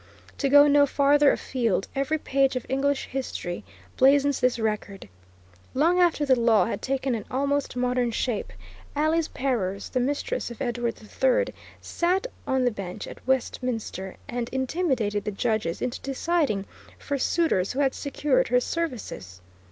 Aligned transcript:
To 0.39 0.49
go 0.49 0.65
no 0.65 0.87
farther 0.87 1.31
afield, 1.31 1.87
every 1.95 2.17
page 2.17 2.55
of 2.55 2.65
English 2.67 3.05
history 3.05 3.63
blazons 3.97 4.39
this 4.39 4.57
record. 4.57 5.07
Long 5.75 5.99
after 5.99 6.25
the 6.25 6.35
law 6.39 6.65
had 6.65 6.81
taken 6.81 7.13
an 7.13 7.23
almost 7.29 7.75
modern 7.75 8.09
shape, 8.09 8.51
Alice 8.95 9.27
Perrers, 9.27 9.89
the 9.89 9.99
mistress 9.99 10.49
of 10.49 10.59
Edward 10.59 10.95
III, 11.03 11.53
sat 11.81 12.25
on 12.47 12.65
the 12.65 12.71
bench 12.71 13.05
at 13.05 13.27
Westminster 13.27 14.17
and 14.27 14.49
intimidated 14.49 15.23
the 15.23 15.29
judges 15.29 15.83
into 15.83 16.01
deciding 16.01 16.65
for 16.97 17.19
suitors 17.19 17.73
who 17.73 17.79
had 17.79 17.93
secured 17.93 18.47
her 18.47 18.59
services. 18.59 19.39